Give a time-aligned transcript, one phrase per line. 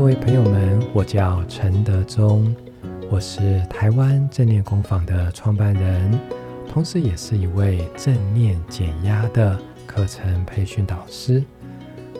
[0.00, 2.56] 各位朋友们，我叫陈德宗，
[3.10, 6.18] 我是台湾正念工坊的创办人，
[6.66, 11.44] 同时也是一位正念减压的课程培训导师。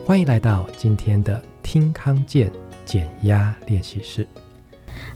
[0.05, 2.51] 欢迎来到今天的听康健
[2.85, 4.27] 减压练习室。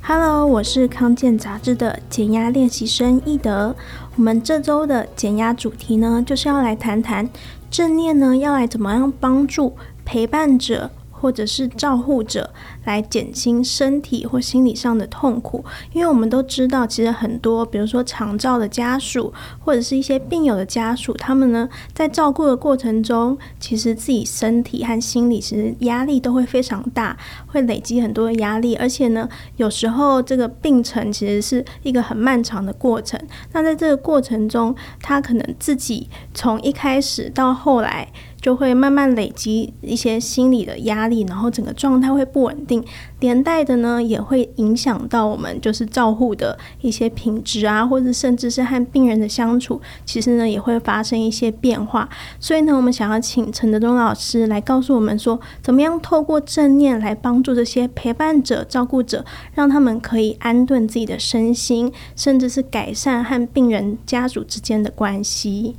[0.02, 3.76] Hello，我是康健杂志的减压练习生易德。
[4.16, 7.30] 我们这周的减压主题呢，就是要来谈谈
[7.70, 10.90] 正念呢，要来怎么样帮助陪伴者。
[11.26, 12.54] 或者是照护者
[12.84, 27.18] 来减轻身体或心理上的痛苦，因为我们都知道，其实很多，比如说长照的家属，或者是一些病友的家属，他们呢在照顾的过程中，其实自己身体和心理其实压力都会非常大，
[27.48, 33.20] 会累积很多的压力，而且呢，有时候这个病程其实是一个很漫长的过程。
[33.52, 38.10] 那在这个过程中，他可能自己从一开始到后来。
[38.46, 42.86] 就会慢慢累积一些心理的压力，然后整个状态会不稳定，
[43.20, 52.08] 连带的呢也会影响到我们就是照护的一些品质啊，或者甚至是和病人的相处，其实呢也会发生一些变化。
[52.40, 65.76] 所以呢，我们想要请陈德宗老师来告诉我们说，怎么样透过正念来帮助这些陪伴者、照顾者，让他们可以安顿自己的身心，甚至是改善和病人家属之间的关系。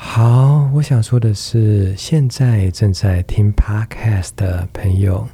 [0.00, 5.26] 好，我想说的是，现在正在听 Podcast 的朋友，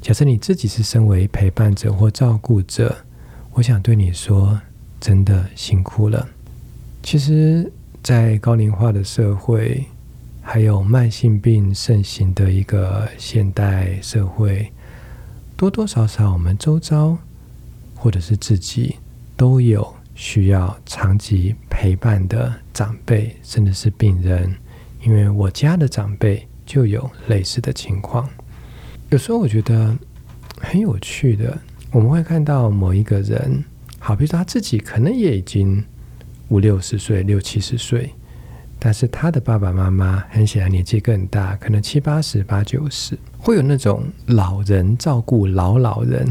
[0.00, 2.96] 假设你自己是身为陪伴者或照顾者，
[3.54, 4.60] 我想对你说，
[5.00, 6.28] 真的辛苦了。
[7.02, 9.84] 其实，在高龄化的社会，
[10.40, 14.72] 还有慢性病盛行的一个现代社会，
[15.56, 17.18] 多多少少我们周遭
[17.96, 18.94] 或者是自己
[19.36, 19.96] 都有。
[20.20, 24.54] 需要长期陪伴的长辈，甚至是病人，
[25.02, 28.28] 因为我家的长辈就有类似的情况。
[29.08, 29.96] 有时候我觉得
[30.58, 31.58] 很有趣的，
[31.90, 33.64] 我们会看到某一个人，
[33.98, 35.82] 好比如说他自己可能也已经
[36.48, 38.12] 五六十岁、六七十岁。
[38.82, 46.26] 但是他的爸爸妈妈很显然年纪更大，可能七八十、八九十，会有那种老人照顾老老人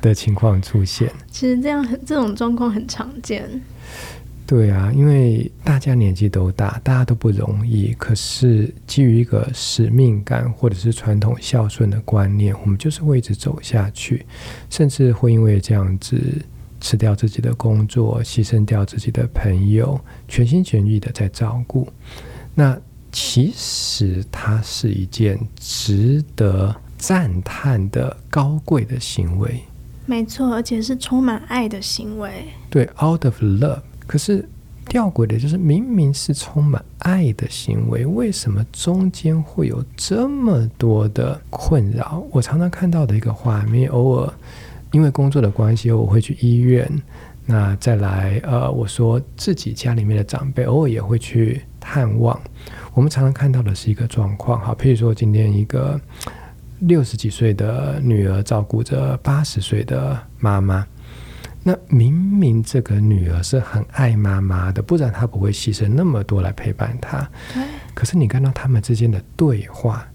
[0.00, 1.10] 的情况出现。
[1.28, 3.60] 其实这样这种状况很常见。
[4.46, 7.92] 对啊，因为大家年纪都大，大家都不容易。
[7.98, 14.24] 可是基于一个使命感或者是传统孝顺的观念，我们就是会一直走下去，
[14.70, 16.18] 甚至会因为这样子。
[16.80, 21.88] 辞掉自己的工作，牺牲掉自己的朋友，全心全意的在照顾。
[22.54, 22.78] 那
[23.10, 29.62] 其实它是一件值得赞叹的高贵的行为。
[30.06, 32.30] 没错，而且是充满爱的行为。
[32.70, 33.80] 对，out of love。
[34.06, 34.48] 可是
[34.86, 42.24] 吊诡的就是，明明是充满爱的行为，为什么中间会有这么多的困扰？
[42.30, 44.32] 我常常看到的一个画面，偶尔。
[44.90, 46.90] 因为工作的关系，我会去医院。
[47.50, 52.38] 那再来，呃，我说自己家里面的长辈，偶尔也会去探望。
[52.92, 55.98] 我们常常看到的是一个状况，哈，譬如说今天一个
[56.80, 60.86] 六十几岁的女儿照顾着八十岁的妈妈。
[61.62, 67.26] 那明明这个女儿是很爱妈妈的，不然她不会牺牲那么多来陪伴她。
[67.94, 70.06] 可是你看到他们之间的对话。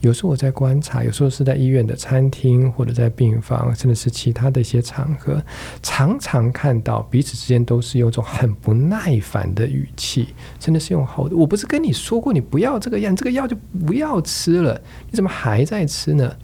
[0.00, 5.42] 有时候我在观察，有时候是在医院的餐厅，或者在病房，甚至是其他的一些场合，
[5.82, 10.28] 常常看到彼此之间都是用一种很不耐烦的语气，
[10.58, 11.36] 真的是用吼的。
[11.36, 13.54] 我不是跟你说过你不要这个药，这个药就
[13.86, 14.80] 不要吃了，
[15.10, 16.34] 你怎么还在吃呢？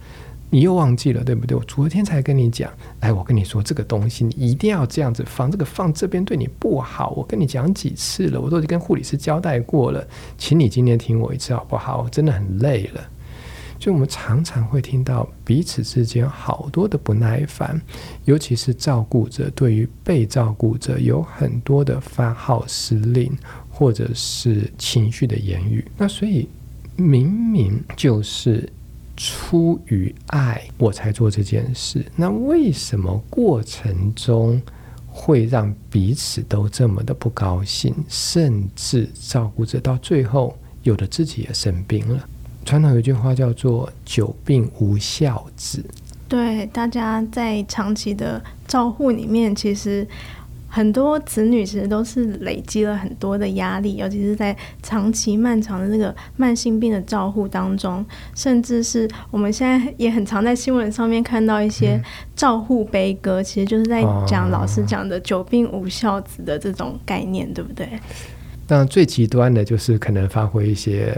[0.49, 1.57] 你又忘记了，对不对？
[1.57, 7.09] 我昨天才跟你讲，哎，我跟你说这个东西你一定要这样子放，这个放这边对你不好。
[7.17, 10.07] 我跟你讲几次了，我都已经跟护理师交代过了，
[10.37, 12.03] 请你今天听我一次好不好？
[12.03, 13.01] 我真的很累了。
[13.79, 17.79] 就我们常常会听到彼此之间好多的不耐烦，
[18.25, 23.31] 尤其是照顾者对于被照顾者有很多的发号施令，
[23.69, 25.85] 或者是情绪的言语。
[25.97, 26.49] 那所以
[26.95, 28.67] 明明就是
[29.15, 34.61] 出于爱我才做这件事，那为什么过程中
[35.07, 42.27] 会让彼此都这么的不高兴，甚至照顾者到最后有的自己也生病了？
[42.67, 45.81] 传统有一句话叫做“久病无孝子”，
[46.27, 50.05] 对，大家在长期的照护里面，其实
[50.67, 54.53] 很多子女其实都是累积了很多的压力，尤其是在
[54.83, 58.05] 长期漫长的那个慢性病的照护当中，
[58.35, 61.97] 甚至是我们现在也很常在新闻上面看到一些
[62.35, 67.87] 照护悲歌，嗯、其实就是在讲老师讲的“久病无孝子”的这种概念，对不对？
[68.67, 71.17] 当然，最极端的就是可能发挥一些。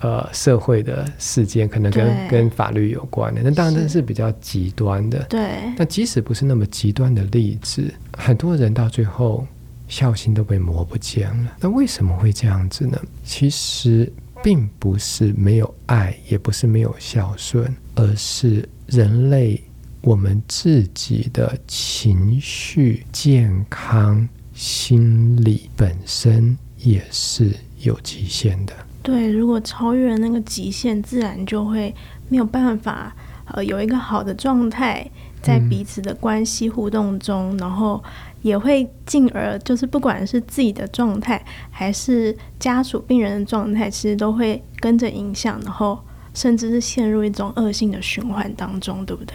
[0.00, 3.40] 呃社会的事件，可能跟跟法律有关的。
[3.42, 5.22] 那当然这是比较极端的。
[5.24, 5.50] 对。
[5.76, 9.46] 那即使不是那么极端的例子，很多人到最后
[9.88, 11.56] 孝心都被磨不见了。
[11.60, 13.00] 那为什么会这样子呢？
[13.24, 14.12] 其实
[14.42, 19.62] 并不是没有爱，也不是没有孝顺，而是人类
[20.00, 24.28] 我们自己的情绪健康。
[24.54, 28.72] 心理本身也是有极限的。
[29.08, 31.94] 对，如果超越了那个极限，自然就会
[32.28, 33.10] 没有办法
[33.46, 35.10] 呃有一个好的状态
[35.40, 38.04] 在彼此的关系互动中，嗯、然后
[38.42, 45.98] 也会进而就是不管是自己的状态还是家属病人的状态，其实都会跟着影响，然后
[46.34, 49.34] 甚至是陷入一种恶性的循环当中，对不对？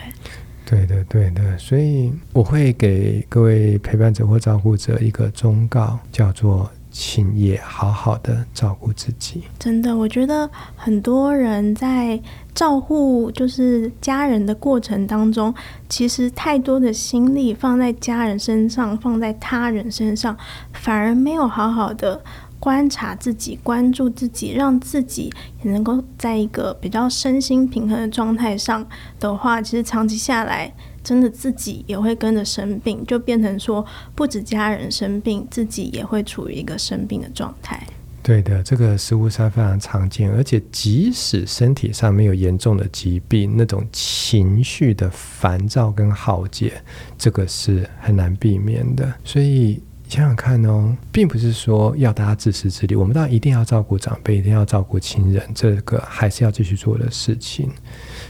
[0.66, 9.44] 对的，对的，所以我会给各位陪伴者或照顾者一个忠告，叫做请也好好的照顾自己。
[9.60, 12.18] 真的，我觉得很多人在
[12.54, 15.54] 照顾就是家人的过程当中，
[15.90, 20.38] 其实太多的心力放在家人身上，放在他人身上，
[20.72, 22.24] 反而没有好好的。
[22.60, 25.30] 观察自己，关注自己，让自己
[25.62, 28.88] 也能够在一个比较身心平衡的状态上
[29.20, 30.74] 的话，其实长期下来，
[31.04, 33.86] 真的自己也会跟着生病，就变成说，
[34.16, 37.86] 不止家人生病，自己也会处于一个生病的状态。
[38.22, 46.82] 对的，这个实务上非常常见，而且即使身体上没有严重的疾病，那种情绪的烦躁跟耗竭，
[47.18, 49.82] 这个是很难避免的，所以。
[50.10, 57.72] 想想看哦，并不是说要大家自私自利，我们当然一定要照顾长辈，一定要照顾亲人，这个还是要继续做的事情。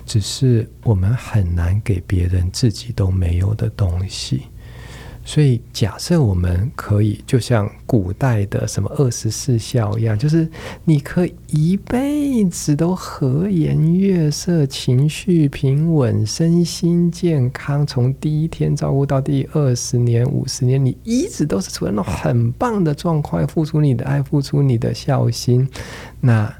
[0.06, 4.44] 只是我们很难给别人自己都没有的东西。
[5.26, 10.46] 所以，假设我们可以，就像古代的什么二十四孝一样，就是
[10.84, 25.66] 你可以一辈子都和颜悦色、情绪平稳、身心健康，从第一天照顾到第二十年、五十年，你一直都是处在那种很棒的状况，付出你的爱，付出你的孝心，
[26.20, 26.54] 那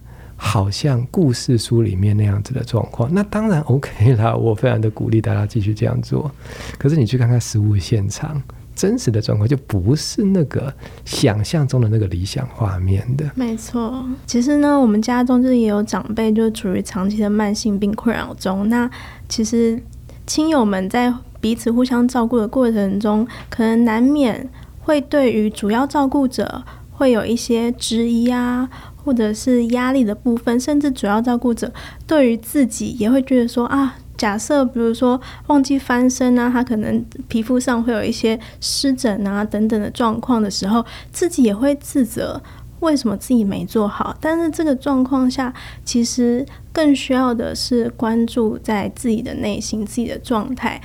[0.46, 6.30] 好像故事书里面那样子的状况，那当然 OK 啦，我非常的鼓励大家继续这样做。
[6.78, 8.42] 可是你去看看实物现场。
[8.76, 10.74] 真实的状况就不是那个
[11.06, 13.30] 想象中的那个理想画面的。
[13.36, 18.68] 没错，其实呢，我们家中就是也有长辈，就处于长期的慢性病困扰中。
[18.70, 18.90] 那
[19.30, 19.80] 其实
[20.26, 24.50] 亲友们在彼此互相照顾的过程中，可能难免
[24.80, 26.64] 会对于主要照顾者
[26.94, 28.68] 会有一些质疑啊，
[29.04, 31.72] 或者是压力的部分，甚至主要照顾者
[32.08, 33.96] 对于自己也会觉得说啊。
[34.16, 42.42] 假设比如说忘记翻身啊，他可能皮肤上会有一些湿疹啊等等的状况的时候，自己也会自责，
[42.80, 44.16] 为什么自己没做好？
[44.22, 45.52] 但是这个状况下，
[45.84, 50.80] 其实更需要的是关注在自己的内心、自己的状态。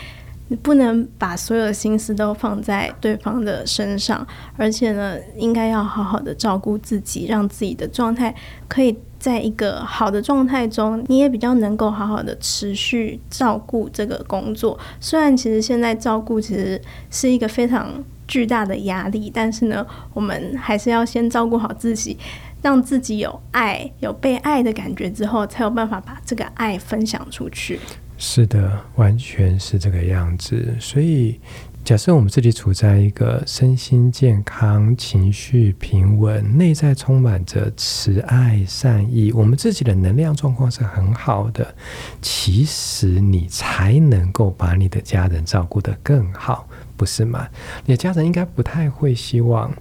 [0.48, 8.34] 你不能把所有的心思都放在对方的身上，而且呢，应该要好好的照顾自己，让自己的状态
[8.66, 14.78] 可以在一个好的状态中，你也比较能够好好的持续照顾这个工作。
[15.00, 16.80] 虽然其实现在照顾其实
[17.10, 22.16] 是一个非常巨大的压力，但是呢，我们还是要先照顾好自己，
[22.62, 27.78] 让自己有爱、有被爱的感觉之后，才有办法把这个爱分享出去。
[28.20, 30.74] 是的，完全是这个样子。
[30.80, 31.40] 所以，
[31.84, 41.72] 假设我们自己处在一个身心健康、情绪平稳、内在充满着慈爱、善意，我们自己的能量状况是很好的，
[42.20, 47.48] 其实你才能够把你的家人照顾得更好，不是吗？
[47.86, 49.72] 你的家人应该不太会希望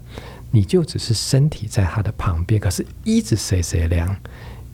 [0.52, 4.16] 你就只是身体在他的旁边，可是一直谁谁凉，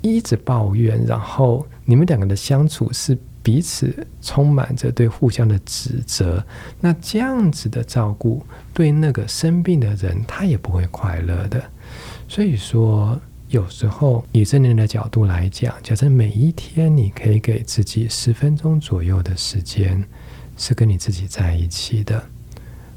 [0.01, 3.17] 一直抱怨，然后你们两个的相处是。
[3.43, 6.43] 彼此充满着对互相的指责，
[6.79, 8.41] 那这样子的照顾
[8.73, 11.62] 对那个生病的人，他也不会快乐的。
[12.27, 13.19] 所以说，
[13.50, 20.03] 有时候以正念的角度来讲，假设每一天你可以给自己十分钟左右的时间，
[20.55, 22.32] 是跟你自己在一起的。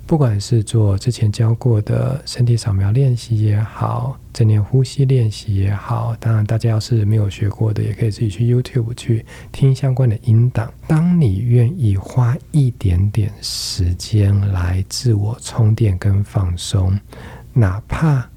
[0.06, 10.72] 不管是做之前教过的身体扫描练习也好，正念呼吸练习也好，当然大家要是没有学过的，也可以自己去 YouTube 去听相关的音档。
[10.86, 16.96] 当你愿意花一点点时间来自我充电跟放松，
[17.52, 18.28] 哪怕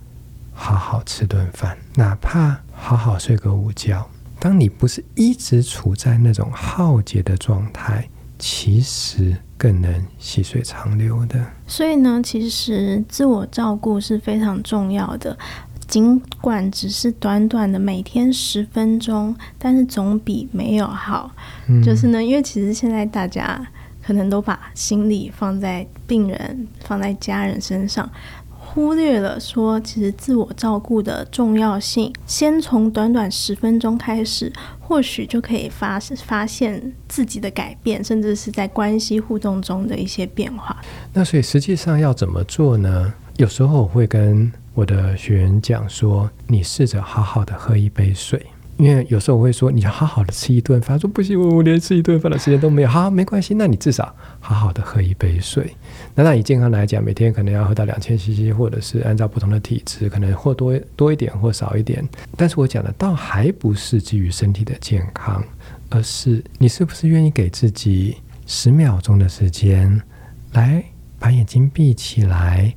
[0.52, 4.10] 好好吃顿饭，哪怕好好睡个午觉，
[4.40, 9.38] 当你不是一直处在那种耗竭的状态，其实。
[9.60, 11.46] 更能细水长流的。
[11.67, 15.38] 所以呢，其实自我照顾是非常重要的。
[15.86, 21.29] 尽管只是短短的每天十分钟，但是总比没有好。
[21.67, 23.62] 嗯、就是呢，因为其实现在大家
[24.01, 28.10] 可能都把心力放在病人、放在家人身上。
[28.72, 32.14] 忽略了说，其实自我照顾的重要性。
[32.28, 40.78] 先从短短十分钟开始，或许就可以发发现自己的改变，甚至是在关系互动中的一些变化。
[41.12, 43.12] 那所以实际上要怎么做呢？
[43.38, 48.46] 有时候我会跟我的学员讲说：“你试着好好的喝一杯水。”
[48.80, 52.88] 因为有时候我会说，你好好的吃一顿饭，说不行，我我连吃一顿饭的时间都没有。
[52.88, 55.76] 好，没关系，那你至少好好的喝一杯水。
[56.16, 62.08] 那那以健康来讲，每天可能要喝到两千 CC，或者是按照不同的体质，可能或多多一点或少一点。
[62.38, 65.44] 但是我讲的倒还不是基于身体的健康，
[65.90, 68.16] 而是你是不是愿意给自己
[68.48, 70.02] 十秒钟的时间，
[70.54, 70.82] 来
[71.20, 72.74] 把眼睛闭起来，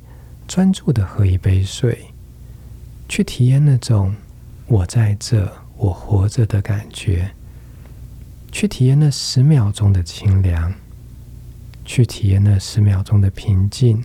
[0.49, 1.97] 专注的喝一杯水，
[3.07, 4.13] 去体验那种
[4.67, 5.49] 我在这。
[5.83, 7.29] 我活着的感觉，
[8.53, 10.73] 去体验那十秒钟的清凉，
[11.83, 14.01] 去体验那十秒钟的平静，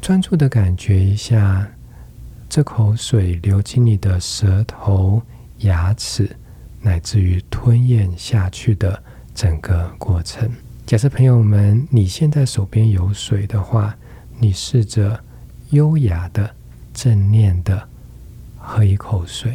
[0.00, 1.70] 专注的感觉一下
[2.48, 5.22] 这口水流进你的舌头、
[5.58, 6.36] 牙齿，
[6.82, 9.00] 乃至于吞咽下去的
[9.32, 10.50] 整个过程。
[10.84, 13.96] 假设朋友们，你现在手边有水的话，
[14.40, 15.22] 你试着
[15.70, 16.56] 优雅的、
[16.92, 17.88] 正念的
[18.58, 19.54] 喝一口水。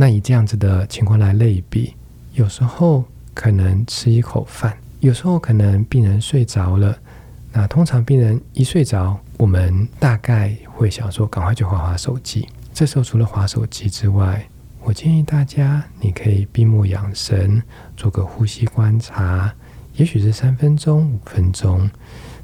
[0.00, 1.94] 那以这样子的情况来类比，
[2.32, 3.04] 有时候
[3.34, 6.96] 可能吃一口饭，有时候可能病人睡着了。
[7.52, 12.48] 那通常病人一睡着，我们大概会想说，赶快去滑滑手机。
[12.72, 14.42] 这时候除了滑手机之外，
[14.82, 17.62] 我建议大家，你可以闭目养神，
[17.94, 19.54] 做个呼吸观察，
[19.96, 21.90] 也许是三分钟、五分钟。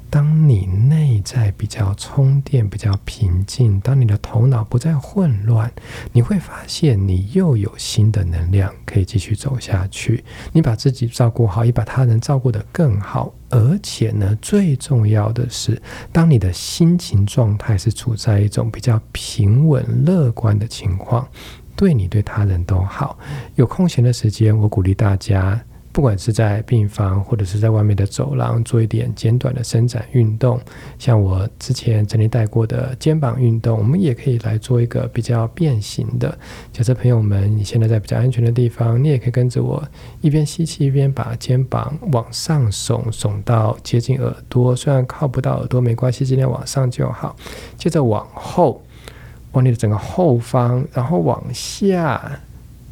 [0.09, 5.71] 当你内在比较充电、比较平静，当你的头脑不再混乱，
[6.13, 10.23] 你会发现你又有新的能量可以继续走下去。
[10.53, 21.27] 你把自己照顾好，也把他人照顾得更好，而且呢，最重要的是，当你的心情状态是处在一种比较平稳、乐观的情况，
[21.75, 23.19] 对你对他人都好。
[23.55, 25.61] 有空闲的时间，我鼓励大家。
[25.97, 30.61] 不管是在病房或者是在外面的走廊，做一点简短的伸展运动，
[30.99, 36.37] 像我之前整理带过的肩膀运动，我们也可以来做一个比较变形的。
[36.71, 39.83] 假设朋友们你现在在比较安全的地方，你也可以跟着我
[40.21, 47.35] 一边吸气一边把肩膀往上耸，耸到接近耳朵，虽然靠不到耳朵没关系，尽量往上就好。
[47.75, 48.83] 接着往后，
[49.53, 52.39] 往你的整个后方，然后往下。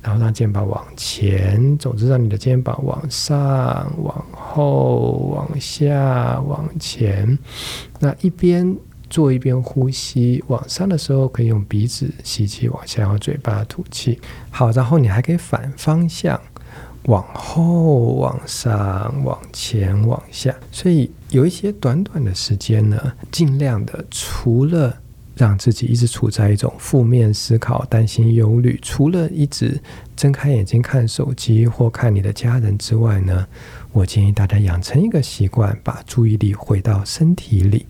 [0.05, 7.35] 然后让肩膀往前，总之让你的肩膀往上、往后、往下、往前。
[7.99, 8.77] 那一边
[9.09, 14.21] 做一边呼吸，往上的时候可以用鼻子吸气，往下用嘴巴吐气。
[14.51, 16.39] 好，然后你还可以反方向，
[17.05, 20.53] 往后、往上、往前、往下。
[20.71, 24.95] 所以有一些短短的时间呢，尽量的除了。
[25.35, 29.79] 让自己一直处在一种负面思考、担心、忧虑，除了一直
[30.15, 33.45] 睁开眼睛看手机或看你的家人之外呢，
[33.91, 37.85] 我建议大家养成一个习惯，把注意力回到身体里，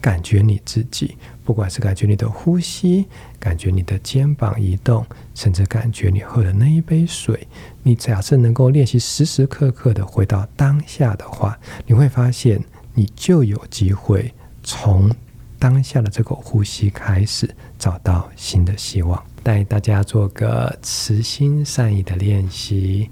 [0.00, 3.04] 感觉你自己，不管是感觉你的呼吸，
[3.38, 7.46] 感觉你的肩膀移动，甚至感觉你喝的那一杯水，
[7.82, 12.58] 你假设能够练习时时刻刻的回到当下的话，你会发现
[12.94, 15.14] 你就有机会从。
[15.58, 17.48] 当下的这口呼吸开始
[17.78, 23.10] 找到新的希望，带大家做个慈心善意的练习。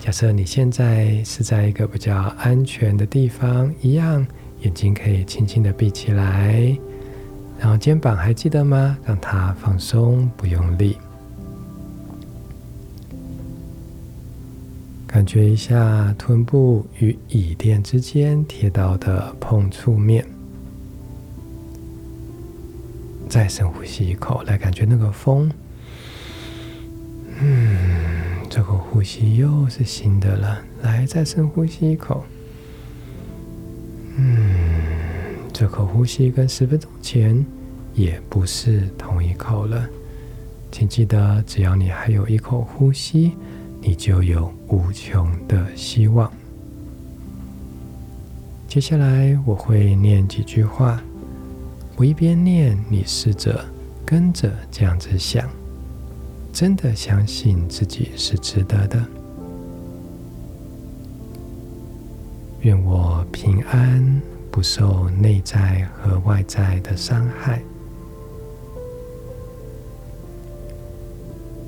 [0.00, 4.24] 假设你现在是在一个比较安全的地方，一样
[4.60, 6.76] 眼睛可以轻轻的闭起来，
[7.58, 8.98] 然后肩膀还记得吗？
[9.04, 10.96] 让它放松，不用力。
[15.06, 20.26] 感觉一下臀部与椅垫之间贴到的碰触面。
[23.28, 25.50] 再深呼吸一口，来感觉那个风。
[27.40, 30.62] 嗯，这口呼吸又是新的了。
[30.82, 32.24] 来，再深呼吸一口。
[34.16, 34.38] 嗯，
[35.52, 37.44] 这口呼吸跟十分钟前
[37.94, 39.86] 也不是同一口了。
[40.72, 43.32] 请记得，只要你还有一口呼吸，
[43.82, 46.32] 你就有无穷的希望。
[48.68, 51.02] 接下来我会念几句话。
[51.96, 53.64] 我一边念你试着
[54.04, 55.48] 跟着这样子想
[56.52, 59.02] 真的相信自己是值得的。
[62.60, 67.62] 愿我平安不受内在和外在的伤害。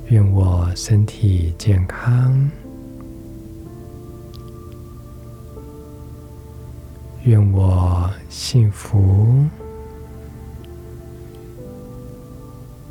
[0.08, 2.50] 愿我身体健康。
[7.25, 9.47] 愿我幸福。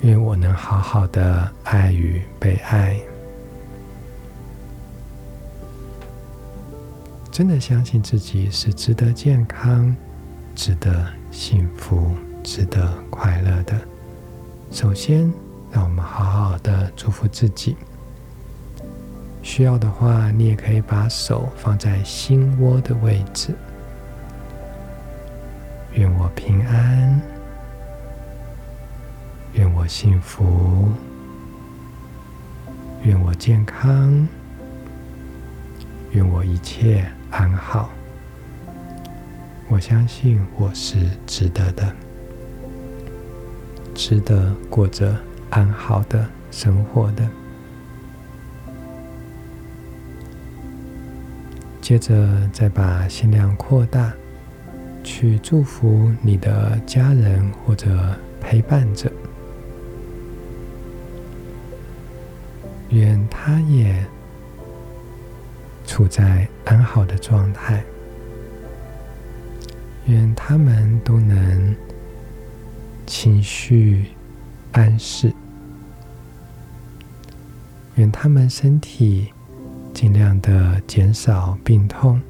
[0.07, 2.97] 愿我能好好的爱与被爱。
[7.29, 9.93] 真的相信自己是值得健康、
[10.55, 12.11] 值得幸福、
[12.41, 13.77] 值得快乐的。
[14.71, 15.29] 首先，
[15.73, 17.75] 让我们好好的祝福自己。
[19.43, 23.53] 需要的话，你也可以把手放在心窝的位置。
[25.95, 27.21] 愿我平安，
[29.57, 30.87] 愿我幸福，
[33.01, 34.27] 愿我健康，
[36.11, 37.89] 愿我一切安好。
[39.67, 41.91] 我相信我是值得的，
[43.95, 45.17] 值得过着
[45.49, 47.27] 安好的生活的。
[51.81, 54.13] 接着再把心量扩大，
[55.03, 59.11] 去祝福你的家人或者陪伴者，
[62.89, 64.05] 愿他也
[65.85, 67.83] 处在安好的状态，
[70.05, 71.75] 愿他们都能
[73.05, 74.07] 情绪
[74.71, 75.33] 安适，
[77.95, 79.33] 愿他们身体
[79.93, 82.21] 尽量的减少病痛，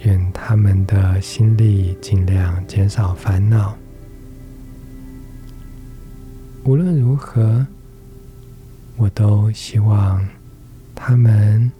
[0.00, 3.76] 愿他们的心里尽量减少烦恼。
[6.64, 7.66] 无论如何，
[8.96, 10.26] 我都希望
[10.94, 11.70] 他们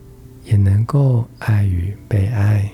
[0.45, 2.71] 也能够爱与被爱。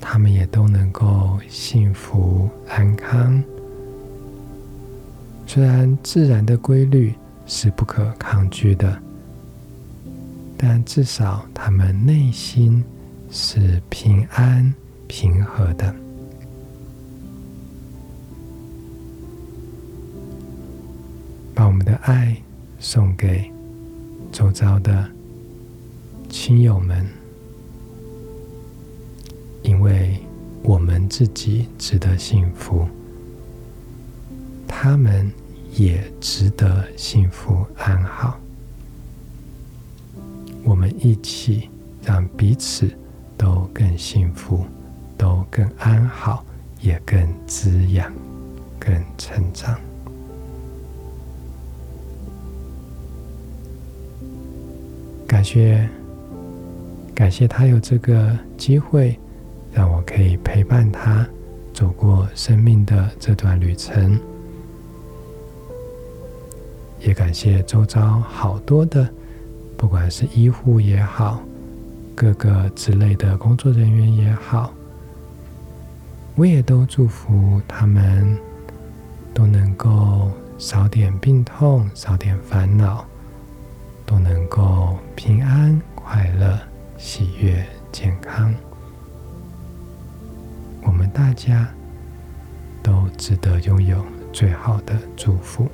[0.00, 3.42] 他们也都能够幸福安康。
[5.46, 7.14] 虽然自然的规律
[7.46, 9.00] 是不可抗拒的，
[10.56, 12.82] 但至少他们内心
[13.30, 14.74] 是平安
[15.06, 15.94] 平和的。
[21.80, 22.36] 们的爱
[22.78, 23.50] 送给
[24.30, 25.10] 周遭的
[26.28, 27.08] 亲友们。
[29.62, 30.18] 因为
[30.62, 32.86] 我们自己值得幸福，
[34.68, 35.32] 他们
[35.74, 38.38] 也值得幸福安好。
[40.62, 41.70] 我们一起
[42.02, 42.90] 让彼此
[43.38, 44.66] 都更幸福，
[45.16, 46.44] 都更安好，
[46.82, 48.12] 也更滋养，
[48.78, 49.80] 更成长。
[55.30, 55.88] 感谢，
[57.14, 59.16] 感谢他有这个机会。
[59.72, 61.24] 让我可以陪伴他
[61.72, 64.18] 走过生命的这段旅程，
[66.98, 69.08] 也感谢周遭好多的，
[69.76, 71.40] 不管是医护也好，
[72.16, 74.72] 各个之类的工作人员也好，
[76.34, 78.36] 我也都祝福他们
[79.32, 83.06] 都能够少点病痛，少点烦恼，
[84.10, 86.58] 都能够平安、快乐、
[86.98, 88.52] 喜悦、健康。
[90.82, 91.68] 我们大家
[92.82, 95.70] 都值得拥有最好的祝福。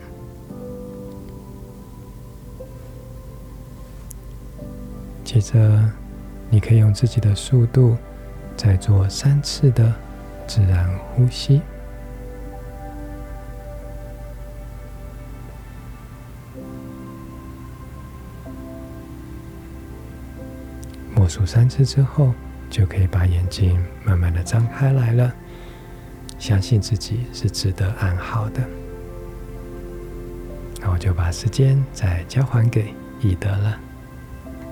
[5.25, 5.91] 接着，
[6.51, 7.97] 你可以用自己的速度
[8.55, 9.91] 再做三次的
[10.47, 11.63] 自然呼吸。
[21.29, 22.33] 数三次之后。
[22.69, 25.33] 就可以把眼睛慢慢的张开来了，
[26.37, 28.61] 相信自己是值得安好的。
[30.81, 33.79] 那我就把时间再交还给易德了。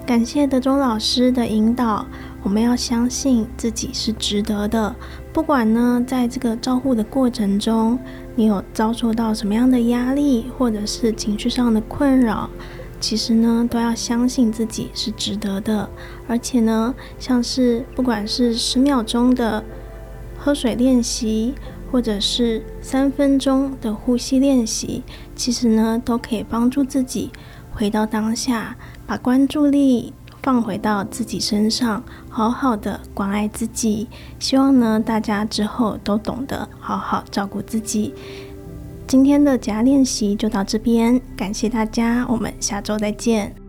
[0.05, 2.05] 感谢德中老师的引导，
[2.43, 4.93] 我们要相信自己是值得的。
[5.33, 7.97] 不管呢，在这个照护的过程中，
[8.35, 12.51] 你有遭受到什么样的压力，或者是情绪上的困扰。
[13.07, 15.91] 其实呢，都要相信自己是值得的，
[16.27, 19.63] 而且呢，像是不管是十秒钟的
[20.39, 21.55] 喝水练习，
[21.93, 25.03] 或者是三分钟的呼吸练习，
[25.37, 27.31] 其实呢，都可以帮助自己
[27.75, 28.75] 回到当下，
[29.07, 34.09] 把关注力放回到自己身上，好好的关爱自己。
[34.39, 38.15] 希望呢，大家之后都懂得好好照顾自己。
[39.07, 43.64] 今天的夹练习就到这边，感谢大家，我们下周再见。